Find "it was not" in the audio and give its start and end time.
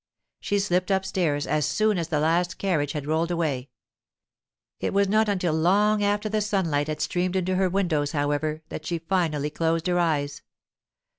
4.79-5.29